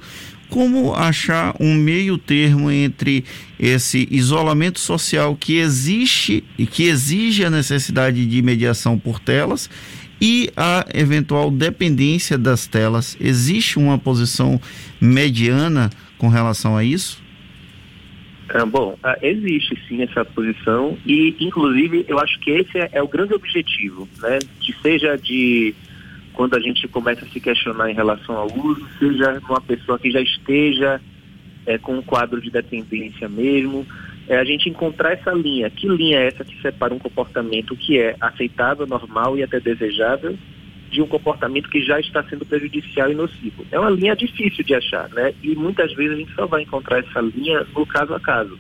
como 0.50 0.94
achar 0.94 1.56
um 1.60 1.74
meio 1.74 2.16
termo 2.16 2.70
entre 2.70 3.26
esse 3.60 4.08
isolamento 4.12 4.80
social 4.80 5.36
que 5.36 5.58
existe 5.58 6.44
e 6.60 6.68
que 6.68 6.84
exige 6.84 7.44
a 7.44 7.50
necessidade 7.50 8.24
de 8.26 8.42
mediação 8.42 9.00
por 9.00 9.20
telas 9.20 9.68
e 10.22 10.52
a 10.56 10.86
eventual 10.94 11.50
dependência 11.50 12.38
das 12.38 12.68
telas. 12.68 13.18
Existe 13.20 13.80
uma 13.80 13.98
posição 13.98 14.62
mediana 15.02 15.90
com 16.20 16.28
relação 16.28 16.78
a 16.78 16.84
isso? 16.84 17.24
É, 18.54 18.64
bom, 18.66 18.96
existe 19.20 19.76
sim 19.88 20.04
essa 20.04 20.24
posição 20.24 20.96
e, 21.08 21.36
inclusive, 21.40 22.06
eu 22.08 22.20
acho 22.20 22.40
que 22.40 22.52
esse 22.52 22.78
é, 22.78 22.88
é 22.94 23.02
o 23.02 23.08
grande 23.08 23.34
objetivo, 23.34 24.08
né? 24.20 24.38
De 24.60 24.76
seja 24.80 25.18
de 25.18 25.74
quando 26.34 26.56
a 26.56 26.60
gente 26.60 26.88
começa 26.88 27.26
a 27.26 27.28
se 27.28 27.40
questionar 27.40 27.90
em 27.90 27.96
relação 27.96 28.38
ao 28.38 28.48
uso, 28.56 28.88
seja 29.00 29.42
uma 29.50 29.60
pessoa 29.60 29.98
que 29.98 30.12
já 30.12 30.22
esteja 30.22 31.02
é, 31.66 31.80
com 31.80 31.98
um 31.98 32.04
quadro 32.04 32.40
de 32.40 32.52
dependência 32.52 33.28
mesmo, 33.28 33.88
é 34.28 34.38
a 34.38 34.44
gente 34.44 34.70
encontrar 34.70 35.14
essa 35.14 35.32
linha. 35.32 35.72
Que 35.72 35.88
linha 35.88 36.20
é 36.20 36.28
essa 36.28 36.46
que 36.46 36.62
separa 36.62 36.94
um 36.94 37.00
comportamento 37.00 37.76
que 37.76 37.98
é 37.98 38.16
aceitável, 38.22 38.86
normal 38.86 39.36
e 39.36 39.42
até 39.42 39.60
desejável 39.60 40.38
de 40.94 41.02
um 41.02 41.08
comportamento 41.08 41.70
que 41.70 41.84
já 41.84 42.00
está 42.00 42.24
sendo 42.24 42.46
prejudicial 42.46 43.12
e 43.12 43.16
nocivo? 43.16 43.66
É 43.72 43.80
uma 43.80 43.90
linha 43.90 44.16
difícil 44.16 44.64
de 44.64 44.76
achar, 44.76 45.10
né? 45.10 45.34
E 45.42 45.56
muitas 45.56 45.92
vezes 45.94 46.14
a 46.14 46.20
gente 46.20 46.34
só 46.36 46.46
vai 46.46 46.62
encontrar 46.62 47.00
essa 47.00 47.20
linha 47.20 47.66
no 47.76 47.86
caso 47.86 48.14
a 48.14 48.20
caso. 48.20 48.58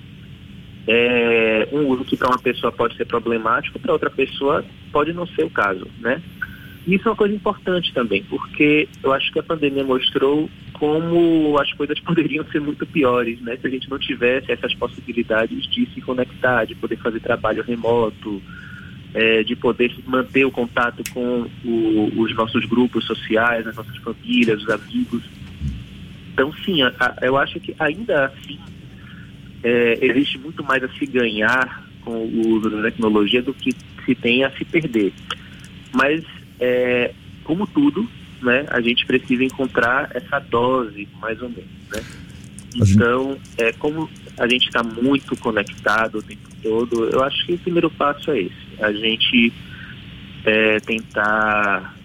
É, 0.88 1.70
um 1.72 1.88
uso 1.88 2.04
que 2.04 2.18
para 2.18 2.28
uma 2.28 2.40
pessoa 2.40 2.72
pode 2.72 2.98
ser 2.98 3.06
problemático, 3.06 3.80
para 3.80 3.94
outra 3.94 4.10
pessoa 4.10 4.66
pode 4.92 5.14
não 5.14 5.26
ser 5.28 5.46
o 5.46 5.50
caso, 5.50 5.88
né? 6.00 6.22
Isso 6.86 7.08
é 7.08 7.12
uma 7.12 7.16
coisa 7.16 7.34
importante 7.34 7.94
também, 7.94 8.24
porque 8.24 8.90
eu 9.02 9.14
acho 9.14 9.32
que 9.32 9.40
a 9.40 9.44
pandemia 9.44 9.84
mostrou 9.84 10.50
como 10.74 11.58
as 11.58 11.72
coisas 11.74 11.98
poderiam 12.02 12.44
ser 12.52 12.60
muito 12.60 12.86
piores, 12.86 13.40
né? 13.42 13.56
Se 13.62 13.68
a 13.68 13.70
gente 13.70 13.90
não 13.90 14.00
tivesse 14.00 14.52
essas 14.52 14.74
possibilidades 14.74 15.66
de 15.68 15.86
se 15.94 16.02
conectar, 16.02 16.66
de 16.66 16.76
poder 16.76 16.98
fazer 16.98 17.20
trabalho 17.20 17.64
remoto, 17.64 18.42
é, 19.14 19.44
de 19.44 19.56
poder 19.56 19.94
manter 20.08 20.46
o 20.46 20.52
contato 20.52 21.04
com 21.14 21.48
o, 21.64 22.22
os 22.22 22.34
nossos 22.36 22.66
grupos 22.66 23.06
sociais, 23.06 23.68
as 23.68 23.76
nossas 23.76 23.96
famílias, 23.98 24.62
os 24.64 24.70
amigos. 24.70 25.24
Então, 26.34 26.52
sim, 26.66 26.82
a, 26.82 26.94
a, 27.00 27.16
eu 27.22 27.38
acho 27.38 27.60
que 27.60 27.76
ainda 27.78 28.26
assim 28.26 28.60
é, 29.64 30.00
existe 30.02 30.38
muito 30.38 30.64
mais 30.64 30.84
a 30.84 30.90
se 30.90 31.06
ganhar 31.06 31.88
com 32.02 32.12
o 32.12 32.50
uso 32.50 32.70
da 32.70 32.82
tecnologia 32.82 33.42
do 33.42 33.54
que 33.54 33.72
se 34.06 34.16
tem 34.16 34.44
a 34.44 34.52
se 34.52 34.66
perder. 34.66 35.14
Mas 35.94 36.24
é, 36.60 37.14
como 37.44 37.68
tudo, 37.68 38.08
né, 38.42 38.66
a 38.70 38.82
gente 38.82 39.06
precisa 39.06 39.44
encontrar 39.44 40.10
essa 40.14 40.40
dose, 40.40 41.08
mais 41.22 41.42
ou 41.42 41.50
menos, 41.50 41.66
né? 41.92 42.04
Então, 42.76 43.38
é, 43.58 43.72
como 43.74 44.10
a 44.38 44.48
gente 44.48 44.68
está 44.68 44.82
muito 44.82 45.36
conectado 45.38 46.18
o 46.18 46.24
tempo 46.24 46.50
todo, 46.62 47.06
eu 47.06 47.24
acho 47.24 47.46
que 47.46 47.54
o 47.54 47.60
primeiro 47.60 47.90
passo 47.92 48.32
é 48.32 48.42
esse. 48.42 48.63
A 48.84 48.94
gente 48.94 49.54
é, 50.46 50.80
tentar 50.80 51.96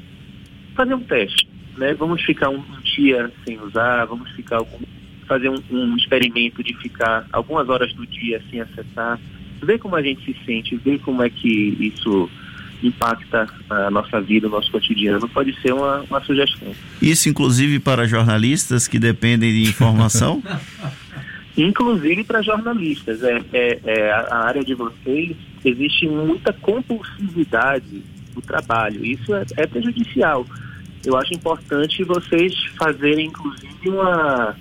fazer 0.74 0.94
um 0.94 1.00
teste, 1.00 1.48
né? 1.76 1.94
Vamos 1.94 2.22
ficar 2.22 2.50
um, 2.50 2.58
um 2.58 2.80
dia 2.82 3.30
sem 3.44 3.60
usar, 3.60 4.04
vamos 4.04 4.30
ficar 4.30 4.58
algum, 4.58 4.78
fazer 5.26 5.48
um, 5.48 5.60
um, 5.70 5.96
experimento 5.96 6.62
de 6.62 6.74
ficar 6.74 7.26
algumas 7.32 7.68
horas 7.68 7.92
do 7.94 8.06
dia 8.06 8.42
sem 8.50 8.60
acessar, 8.60 9.18
ver 9.62 9.78
como 9.78 9.96
a 9.96 10.02
gente 10.02 10.24
se 10.24 10.36
sente, 10.44 10.76
ver 10.76 11.00
como 11.00 11.22
é 11.22 11.28
que 11.28 11.76
isso 11.80 12.30
impacta 12.82 13.48
a 13.68 13.90
nossa 13.90 14.20
vida, 14.20 14.46
o 14.46 14.50
nosso 14.50 14.70
cotidiano, 14.70 15.28
pode 15.28 15.52
ser 15.60 15.74
uma, 15.74 16.00
uma 16.08 16.20
sugestão. 16.22 16.72
Isso, 17.02 17.28
inclusive, 17.28 17.80
para 17.80 18.06
jornalistas 18.06 18.86
que 18.86 19.00
dependem 19.00 19.52
de 19.52 19.68
informação? 19.68 20.40
inclusive 21.58 22.24
para 22.24 22.40
jornalistas. 22.40 23.22
É, 23.22 23.42
é, 23.52 23.78
é, 23.84 24.12
a 24.12 24.44
área 24.44 24.64
de 24.64 24.74
vocês 24.74 25.36
existe 25.64 26.06
muita 26.08 26.52
compulsividade 26.52 28.02
do 28.34 28.42
trabalho. 28.42 29.04
Isso 29.04 29.34
é, 29.34 29.44
é 29.56 29.66
prejudicial. 29.66 30.46
Eu 31.04 31.16
acho 31.16 31.34
importante 31.34 32.04
vocês 32.04 32.54
fazerem, 32.76 33.26
inclusive, 33.26 33.88
uma, 33.88 34.56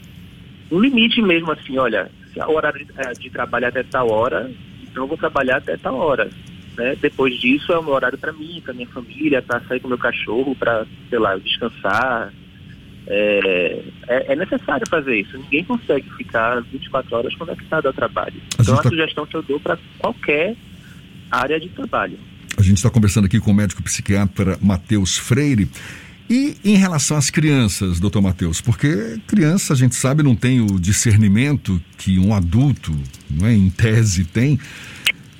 um 0.72 0.80
limite 0.80 1.22
mesmo 1.22 1.52
assim, 1.52 1.78
olha, 1.78 2.10
se 2.34 2.40
a 2.40 2.48
hora 2.48 2.72
de, 2.72 2.88
é, 2.98 3.14
de 3.14 3.30
trabalhar 3.30 3.70
até 3.70 3.84
tal 3.84 4.10
hora, 4.10 4.52
então 4.84 5.04
eu 5.04 5.08
vou 5.08 5.18
trabalhar 5.18 5.58
até 5.58 5.78
tal 5.78 5.96
hora. 5.96 6.30
Né? 6.78 6.96
Depois 7.02 7.34
disso 7.40 7.72
é 7.72 7.80
um 7.80 7.90
horário 7.90 8.18
para 8.18 8.32
mim, 8.32 8.62
para 8.64 8.74
minha 8.74 8.88
família, 8.88 9.42
para 9.42 9.62
sair 9.62 9.80
com 9.80 9.88
meu 9.88 9.98
cachorro, 9.98 10.56
para, 10.56 10.86
sei 11.10 11.20
lá, 11.20 11.36
descansar. 11.38 12.32
É, 13.10 13.84
é, 14.08 14.34
é, 14.34 14.36
necessário 14.36 14.86
fazer 14.90 15.16
isso. 15.16 15.38
Ninguém 15.38 15.64
consegue 15.64 16.10
ficar 16.16 16.62
24 16.62 17.16
horas 17.16 17.36
conectado 17.36 17.88
ao 17.88 17.94
trabalho. 17.94 18.36
A 18.58 18.62
então, 18.62 18.76
a 18.76 18.84
tá... 18.84 18.90
sugestão 18.90 19.26
que 19.26 19.36
eu 19.36 19.42
dou 19.42 19.60
para 19.60 19.78
qualquer 19.98 20.56
área 21.32 21.60
de 21.60 21.70
trabalho. 21.70 22.18
A 22.58 22.62
gente 22.62 22.78
está 22.78 22.90
conversando 22.90 23.26
aqui 23.26 23.40
com 23.40 23.52
o 23.52 23.54
médico 23.54 23.84
psiquiatra 23.84 24.58
Matheus 24.62 25.18
Freire. 25.18 25.70
E 26.30 26.58
em 26.66 26.76
relação 26.76 27.16
às 27.16 27.30
crianças, 27.30 28.00
doutor 28.00 28.22
Matheus, 28.22 28.60
porque 28.60 29.18
criança, 29.28 29.74
a 29.74 29.76
gente 29.78 29.96
sabe, 29.96 30.24
não 30.24 30.36
tem 30.36 30.60
o 30.60 30.78
discernimento 30.78 31.82
que 31.98 32.20
um 32.20 32.34
adulto, 32.34 32.94
não 33.30 33.48
é, 33.48 33.54
em 33.54 33.70
tese, 33.70 34.26
tem. 34.26 34.60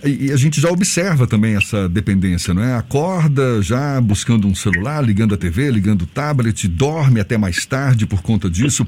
E 0.06 0.32
a 0.32 0.38
gente 0.38 0.62
já 0.62 0.70
observa 0.70 1.28
também 1.28 1.56
essa 1.56 1.90
dependência, 1.90 2.54
não 2.54 2.64
é? 2.64 2.76
Acorda 2.76 3.62
já 3.62 4.00
buscando 4.00 4.48
um 4.48 4.56
celular, 4.56 5.04
ligando 5.04 5.34
a 5.34 5.38
TV, 5.38 5.72
ligando 5.72 6.04
o 6.04 6.06
tablet, 6.06 6.68
dorme 6.68 7.20
até 7.20 7.38
mais 7.38 7.66
tarde 7.66 8.06
por 8.06 8.22
conta 8.22 8.50
disso. 8.50 8.88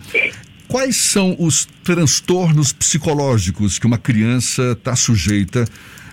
Quais 0.68 0.96
são 0.96 1.36
os 1.39 1.68
transtornos 1.84 2.72
psicológicos 2.72 3.79
que 3.79 3.88
uma 3.88 3.98
criança 3.98 4.74
está 4.74 4.96
sujeita 4.96 5.65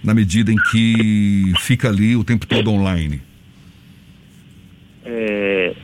na 0.02 0.14
medida 0.14 0.52
em 0.52 0.56
que 0.70 1.52
fica 1.60 1.88
ali 1.88 2.16
o 2.16 2.24
tempo 2.24 2.46
todo 2.46 2.70
online? 2.70 3.20
É, 5.04 5.74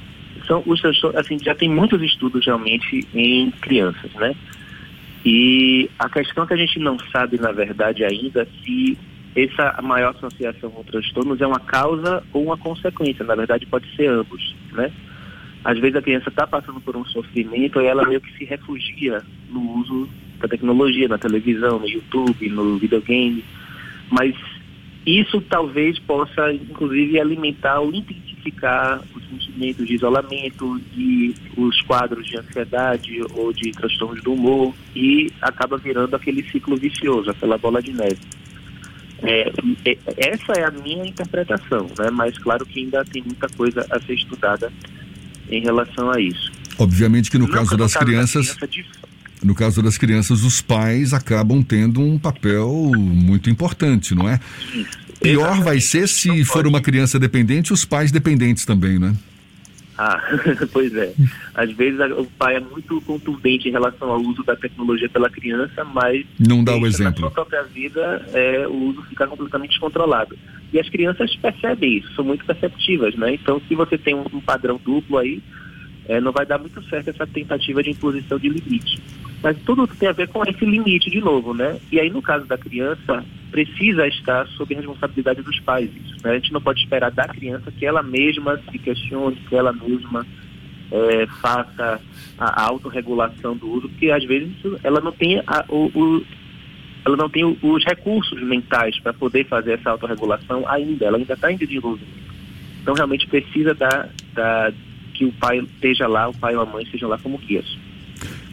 são 0.47 0.63
os 0.67 0.83
assim, 1.17 1.39
já 1.39 1.55
tem 1.55 1.69
muitos 1.69 2.03
estudos 2.03 2.45
realmente 2.45 3.07
em 3.15 3.51
crianças, 3.51 4.13
né? 4.15 4.35
E 5.25 5.89
a 5.99 6.09
questão 6.09 6.47
que 6.47 6.55
a 6.55 6.57
gente 6.57 6.79
não 6.79 6.99
sabe, 7.13 7.39
na 7.39 7.53
verdade, 7.53 8.05
ainda 8.05 8.47
se 8.65 8.99
essa 9.35 9.81
maior 9.81 10.15
associação 10.15 10.71
com 10.71 10.83
transtornos 10.83 11.41
é 11.41 11.47
uma 11.47 11.61
causa 11.61 12.23
ou 12.33 12.45
uma 12.45 12.57
consequência. 12.57 13.25
Na 13.25 13.35
verdade, 13.35 13.67
pode 13.67 13.87
ser 13.97 14.09
ambos, 14.09 14.55
né? 14.73 14.91
Às 15.65 15.79
vezes 15.79 15.97
a 15.97 16.03
criança 16.03 16.29
está 16.29 16.47
passando 16.47 16.81
por 16.81 16.97
um 16.97 17.05
sofrimento 17.07 17.81
e 17.81 17.87
ela 17.87 18.07
meio 18.07 18.21
que 18.21 18.37
se 18.37 18.45
refugia 18.45 19.23
no 19.49 19.79
uso 19.79 20.09
da 20.41 20.49
tecnologia, 20.49 21.07
na 21.07 21.19
televisão, 21.19 21.79
no 21.79 21.89
YouTube, 21.89 22.49
no 22.51 22.77
videogame. 22.79 23.45
Mas 24.13 24.37
isso 25.07 25.41
talvez 25.41 25.99
possa, 25.99 26.53
inclusive, 26.53 27.19
alimentar 27.19 27.81
ou 27.81 27.93
intensificar 27.93 29.01
os 29.17 29.25
sentimentos 29.27 29.87
de 29.87 29.95
isolamento, 29.95 30.79
de 30.93 31.35
os 31.57 31.81
quadros 31.83 32.27
de 32.27 32.37
ansiedade 32.37 33.21
ou 33.35 33.53
de 33.53 33.73
transtornos 33.73 34.23
do 34.23 34.35
humor 34.35 34.75
e 34.95 35.33
acaba 35.41 35.79
virando 35.79 36.15
aquele 36.15 36.43
ciclo 36.51 36.77
vicioso, 36.77 37.31
aquela 37.31 37.57
bola 37.57 37.83
de 37.83 37.93
neve. 37.93 38.19
É, 39.23 39.53
essa 40.19 40.53
é 40.53 40.65
a 40.65 40.71
minha 40.71 41.07
interpretação, 41.07 41.87
né? 41.99 42.11
mas 42.13 42.37
claro 42.39 42.67
que 42.67 42.81
ainda 42.81 43.05
tem 43.05 43.23
muita 43.23 43.49
coisa 43.49 43.87
a 43.91 44.01
ser 44.01 44.15
estudada 44.15 44.71
em 45.49 45.63
relação 45.63 46.11
a 46.11 46.21
isso. 46.21 46.53
Obviamente 46.79 47.31
que 47.31 47.39
no 47.39 47.47
Não 47.47 47.53
caso 47.53 47.77
das 47.77 47.95
crianças, 47.95 48.53
criança 48.55 48.69
de... 48.69 48.85
no 49.43 49.55
caso 49.55 49.83
das 49.83 49.99
crianças, 49.99 50.45
os 50.45 50.61
pais 50.61 51.13
acabam 51.13 51.63
tendo 51.63 52.01
um 52.01 52.19
papel 52.19 52.93
muito 52.97 53.51
importante, 53.51 54.15
não 54.15 54.29
é? 54.29 54.41
Pior 55.21 55.41
Exatamente. 55.41 55.65
vai 55.65 55.81
ser 55.81 56.09
se 56.09 56.45
for 56.45 56.67
uma 56.67 56.81
criança 56.81 57.19
dependente, 57.19 57.73
os 57.73 57.85
pais 57.85 58.11
dependentes 58.11 58.65
também, 58.65 58.99
né? 58.99 59.15
Ah, 59.97 60.21
pois 60.73 60.95
é. 60.97 61.13
Às 61.55 61.71
vezes 61.73 62.01
o 62.17 62.25
pai 62.25 62.57
é 62.57 62.61
muito 62.61 63.01
contundente 63.03 63.69
em 63.69 63.73
relação 63.73 64.11
ao 64.11 64.21
uso 64.21 64.43
da 64.43 64.57
tecnologia 64.57 65.09
pela 65.09 65.29
criança, 65.29 65.85
mas 65.85 66.25
não 66.39 66.65
dá 66.65 66.77
o 66.77 66.87
exemplo. 66.87 67.23
Na 67.23 67.29
sua 67.29 67.31
própria 67.31 67.63
vida, 67.63 68.27
é, 68.33 68.67
o 68.67 68.91
uso 68.91 69.03
fica 69.03 69.27
completamente 69.27 69.71
descontrolado. 69.71 70.37
E 70.73 70.81
as 70.81 70.89
crianças 70.89 71.37
percebem 71.37 71.99
isso, 71.99 72.13
são 72.15 72.25
muito 72.25 72.45
perceptivas, 72.45 73.15
né? 73.15 73.35
Então, 73.35 73.61
se 73.69 73.75
você 73.75 73.99
tem 73.99 74.15
um, 74.15 74.25
um 74.33 74.41
padrão 74.41 74.81
duplo 74.83 75.19
aí, 75.19 75.43
é, 76.09 76.21
não 76.21 76.33
vai 76.33 76.47
dar 76.47 76.59
muito 76.59 76.83
certo 76.89 77.09
essa 77.09 77.27
tentativa 77.27 77.83
de 77.83 77.91
imposição 77.91 78.39
de 78.39 78.49
limite. 78.49 79.01
Mas 79.43 79.59
tudo 79.65 79.87
tem 79.89 80.09
a 80.09 80.13
ver 80.13 80.29
com 80.29 80.43
esse 80.45 80.65
limite 80.65 81.11
de 81.11 81.21
novo, 81.21 81.53
né? 81.53 81.79
E 81.91 81.99
aí, 81.99 82.09
no 82.09 82.23
caso 82.23 82.47
da 82.47 82.57
criança, 82.57 83.25
precisa 83.51 84.07
estar 84.07 84.47
sob 84.49 84.75
a 84.75 84.79
responsabilidade 84.79 85.43
dos 85.43 85.59
pais. 85.61 85.91
Isso, 86.05 86.17
né? 86.23 86.31
A 86.31 86.35
gente 86.35 86.53
não 86.53 86.61
pode 86.61 86.81
esperar 86.81 87.11
da 87.11 87.27
criança 87.27 87.73
que 87.73 87.85
ela 87.85 88.03
mesma 88.03 88.61
se 88.71 88.79
questione, 88.79 89.37
que 89.49 89.57
ela 89.57 89.73
mesma 89.73 90.25
é, 90.93 91.27
faça 91.41 92.01
a 92.39 92.63
autorregulação 92.63 93.57
do 93.57 93.69
uso, 93.69 93.89
porque 93.89 94.11
às 94.11 94.25
vezes 94.25 94.55
ela 94.85 95.01
não 95.01 95.11
tem 95.11 95.43
a, 95.47 95.65
o, 95.69 95.91
o, 95.95 96.25
ela 97.05 97.17
não 97.17 97.29
tem 97.29 97.45
os 97.45 97.85
recursos 97.85 98.41
mentais 98.43 98.99
para 99.01 99.13
poder 99.13 99.47
fazer 99.47 99.73
essa 99.73 99.91
autorregulação 99.91 100.69
ainda, 100.69 101.07
ela 101.07 101.19
ainda 101.19 101.35
está 101.35 101.51
em 101.51 101.57
desenvolvimento. 101.57 102.23
Então 102.81 102.95
realmente 102.95 103.27
precisa 103.27 103.75
da, 103.75 104.09
da, 104.35 104.73
que 105.15 105.25
o 105.25 105.33
pai 105.33 105.59
esteja 105.59 106.07
lá, 106.07 106.29
o 106.29 106.37
pai 106.37 106.55
ou 106.55 106.63
a 106.63 106.67
mãe 106.67 106.85
estejam 106.85 107.09
lá 107.09 107.19
como 107.19 107.39
guias. 107.39 107.67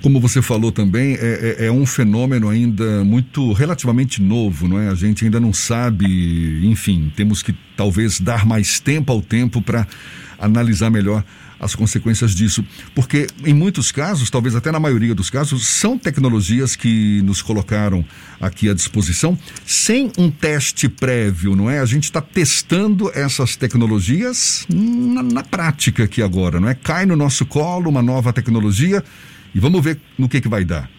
Como 0.01 0.19
você 0.19 0.41
falou 0.41 0.71
também, 0.71 1.15
é, 1.15 1.57
é, 1.59 1.65
é, 1.65 1.71
um 1.71 1.85
fenômeno 1.85 2.47
ainda 2.47 3.03
muito 3.03 3.51
relativamente 3.51 4.21
novo, 4.21 4.67
não 4.67 4.79
é? 4.79 4.87
A 4.87 4.95
gente 4.95 5.25
ainda 5.25 5.39
não 5.39 5.51
sabe, 5.51 6.65
enfim, 6.65 7.11
temos 7.15 7.43
que 7.43 7.53
talvez 7.75 8.19
dar 8.19 8.45
mais 8.45 8.79
tempo 8.79 9.11
ao 9.11 9.21
tempo 9.21 9.61
para 9.61 9.85
analisar 10.39 10.89
melhor 10.89 11.23
as 11.59 11.75
consequências 11.75 12.33
disso. 12.33 12.63
Porque 12.95 13.27
em 13.43 13.53
muitos 13.53 13.91
casos, 13.91 14.29
talvez 14.29 14.55
até 14.55 14.71
na 14.71 14.79
maioria 14.79 15.13
dos 15.13 15.29
casos, 15.29 15.67
são 15.67 15.97
tecnologias 15.97 16.75
que 16.75 17.21
nos 17.23 17.41
colocaram 17.41 18.05
aqui 18.39 18.69
à 18.69 18.73
disposição 18.73 19.37
sem 19.65 20.11
um 20.17 20.31
teste 20.31 20.87
prévio, 20.87 21.55
não 21.55 21.69
é? 21.69 21.79
A 21.79 21.85
gente 21.85 22.05
está 22.05 22.21
testando 22.21 23.11
essas 23.13 23.55
tecnologias 23.57 24.65
na, 24.69 25.21
na 25.21 25.43
prática 25.43 26.05
aqui 26.05 26.21
agora, 26.21 26.59
não 26.59 26.69
é? 26.69 26.73
Cai 26.73 27.05
no 27.05 27.15
nosso 27.15 27.45
colo 27.45 27.89
uma 27.89 28.01
nova 28.01 28.31
tecnologia 28.31 29.03
e 29.53 29.59
vamos 29.59 29.83
ver 29.83 29.99
no 30.17 30.29
que, 30.29 30.41
que 30.41 30.47
vai 30.47 30.63
dar. 30.63 30.89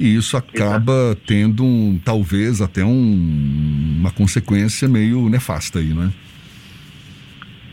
E 0.00 0.16
isso 0.16 0.36
acaba 0.36 1.16
tendo, 1.26 1.64
um, 1.64 2.00
talvez, 2.02 2.60
até 2.60 2.84
um, 2.84 3.96
uma 4.00 4.10
consequência 4.10 4.88
meio 4.88 5.28
nefasta 5.28 5.78
aí, 5.78 5.94
não 5.94 6.04
é? 6.04 6.10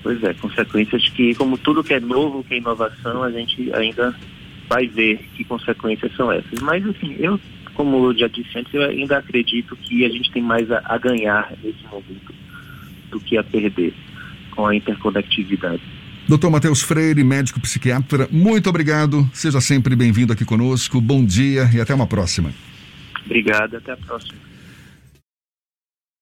Pois 0.03 0.23
é, 0.23 0.33
consequências 0.33 1.09
que, 1.09 1.33
como 1.35 1.57
tudo 1.57 1.83
que 1.83 1.93
é 1.93 1.99
novo, 1.99 2.43
que 2.43 2.53
é 2.53 2.57
inovação, 2.57 3.23
a 3.23 3.31
gente 3.31 3.73
ainda 3.73 4.15
vai 4.67 4.87
ver 4.87 5.17
que 5.35 5.43
consequências 5.43 6.15
são 6.15 6.31
essas. 6.31 6.59
Mas, 6.61 6.85
assim, 6.85 7.15
eu, 7.17 7.39
como 7.73 8.05
eu 8.05 8.17
já 8.17 8.27
disse 8.27 8.57
antes, 8.57 8.73
eu 8.73 8.83
ainda 8.83 9.17
acredito 9.17 9.75
que 9.75 10.05
a 10.05 10.09
gente 10.09 10.31
tem 10.31 10.43
mais 10.43 10.71
a, 10.71 10.81
a 10.85 10.97
ganhar 10.97 11.51
nesse 11.63 11.83
momento 11.85 12.33
do 13.09 13.19
que 13.19 13.37
a 13.37 13.43
perder 13.43 13.93
com 14.51 14.67
a 14.67 14.75
interconectividade. 14.75 15.81
Doutor 16.29 16.51
Matheus 16.51 16.83
Freire, 16.83 17.23
médico 17.23 17.59
psiquiatra, 17.59 18.29
muito 18.31 18.69
obrigado. 18.69 19.27
Seja 19.33 19.59
sempre 19.59 19.95
bem-vindo 19.95 20.31
aqui 20.31 20.45
conosco. 20.45 21.01
Bom 21.01 21.25
dia 21.25 21.67
e 21.73 21.81
até 21.81 21.91
uma 21.91 22.05
próxima. 22.05 22.53
Obrigado, 23.25 23.77
até 23.77 23.93
a 23.93 23.97
próxima. 23.97 24.48